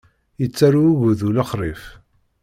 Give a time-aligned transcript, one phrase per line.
[0.41, 1.83] Yettarew ugudu lexṛif.